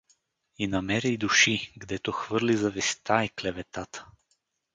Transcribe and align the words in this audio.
И 0.57 0.67
намери 0.67 1.17
души, 1.17 1.73
гдето 1.77 2.11
хвърли 2.11 2.57
завистта 2.57 3.23
и 3.23 3.29
клеветата. 3.29 4.05